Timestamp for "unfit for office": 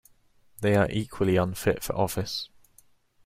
1.37-2.49